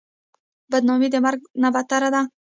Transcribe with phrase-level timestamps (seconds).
[0.71, 2.21] بدنامي د مرګ نه بدتره ده.